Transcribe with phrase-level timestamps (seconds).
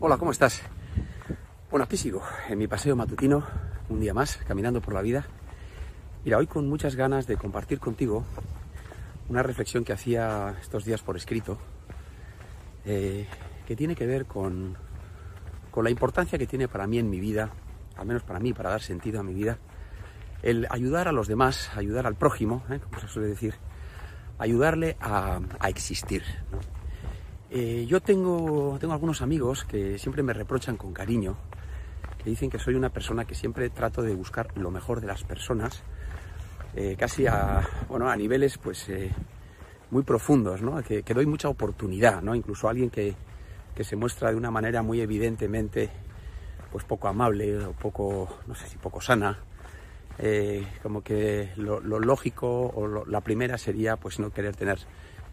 [0.00, 0.60] Hola, ¿cómo estás?
[1.70, 3.44] Bueno, aquí sigo, en mi paseo matutino,
[3.88, 5.24] un día más, caminando por la vida.
[6.24, 8.24] Mira, hoy con muchas ganas de compartir contigo
[9.28, 11.58] una reflexión que hacía estos días por escrito,
[12.84, 13.28] eh,
[13.68, 14.76] que tiene que ver con,
[15.70, 17.50] con la importancia que tiene para mí en mi vida,
[17.96, 19.58] al menos para mí, para dar sentido a mi vida,
[20.42, 22.80] el ayudar a los demás, ayudar al prójimo, ¿eh?
[22.80, 23.54] como se suele decir,
[24.38, 26.24] ayudarle a, a existir.
[27.56, 31.36] Eh, yo tengo, tengo algunos amigos que siempre me reprochan con cariño,
[32.18, 35.22] que dicen que soy una persona que siempre trato de buscar lo mejor de las
[35.22, 35.84] personas,
[36.74, 39.12] eh, casi a, bueno, a niveles pues, eh,
[39.92, 40.82] muy profundos, ¿no?
[40.82, 42.34] que, doy mucha oportunidad, ¿no?
[42.34, 43.14] incluso alguien que,
[43.72, 45.90] que, se muestra de una manera muy evidentemente
[46.72, 49.38] pues, poco amable o poco, no sé si poco sana.
[50.82, 54.78] Como que lo, lógico o la primera sería pues no querer tener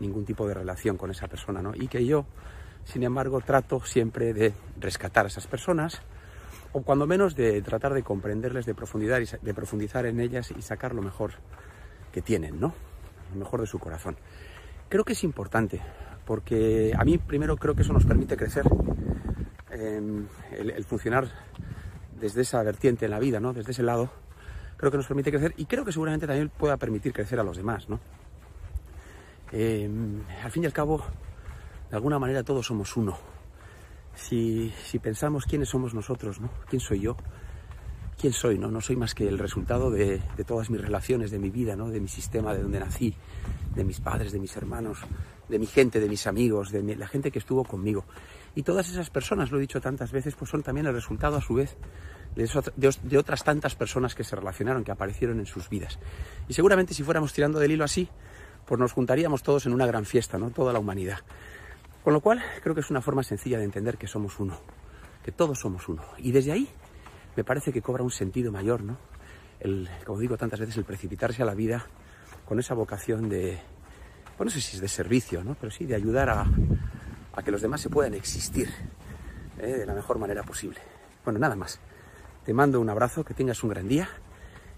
[0.00, 1.72] ningún tipo de relación con esa persona, ¿no?
[1.74, 2.26] Y que yo,
[2.84, 6.00] sin embargo, trato siempre de rescatar a esas personas,
[6.72, 10.94] o cuando menos de tratar de comprenderles, de profundizar, de profundizar en ellas y sacar
[10.94, 11.32] lo mejor
[12.12, 12.74] que tienen, ¿no?
[13.32, 14.16] Lo mejor de su corazón.
[14.88, 15.80] Creo que es importante,
[16.24, 18.64] porque a mí primero creo que eso nos permite crecer,
[19.70, 21.28] eh, el, el funcionar
[22.20, 23.52] desde esa vertiente en la vida, ¿no?
[23.52, 24.10] Desde ese lado,
[24.76, 27.56] creo que nos permite crecer y creo que seguramente también pueda permitir crecer a los
[27.56, 28.00] demás, ¿no?
[29.52, 29.90] Eh,
[30.42, 31.02] al fin y al cabo,
[31.90, 33.18] de alguna manera todos somos uno.
[34.14, 36.50] Si, pensamos quiénes somos nosotros, ¿no?
[36.68, 37.16] ¿Quién soy yo?
[38.20, 38.58] ¿Quién soy?
[38.58, 41.88] No, no soy más que el resultado de, todas mis relaciones, de mi vida, ¿no?
[41.88, 43.14] De mi sistema, de donde nací,
[43.74, 44.98] de mis padres, de mis hermanos,
[45.48, 48.04] de mi gente, de mis amigos, de mi, la gente que estuvo conmigo.
[48.54, 51.40] Y todas esas personas, lo he dicho tantas veces, pues son también el resultado a
[51.40, 51.76] su vez
[52.34, 55.98] de otras tantas personas que se relacionaron, que aparecieron en sus vidas.
[56.46, 58.08] Y seguramente si fuéramos tirando del hilo así,
[58.70, 60.50] pues nos juntaríamos todos en una gran fiesta, ¿no?
[60.50, 61.18] Toda la humanidad.
[62.04, 64.60] Con lo cual, creo que es una forma sencilla de entender que somos uno,
[65.24, 66.04] que todos somos uno.
[66.18, 66.68] Y desde ahí
[67.34, 68.96] me parece que cobra un sentido mayor, ¿no?
[69.58, 71.84] El, como digo tantas veces, el precipitarse a la vida
[72.46, 73.58] con esa vocación de,
[74.38, 75.56] bueno, no sé si es de servicio, ¿no?
[75.56, 76.46] Pero sí de ayudar a,
[77.34, 78.72] a que los demás se puedan existir
[79.58, 79.66] ¿eh?
[79.66, 80.78] de la mejor manera posible.
[81.24, 81.80] Bueno, nada más.
[82.44, 84.08] Te mando un abrazo, que tengas un gran día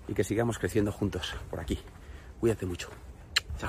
[0.08, 1.78] y que sigamos creciendo juntos por aquí.
[2.41, 2.88] Cuídate mucho.
[3.62, 3.67] チ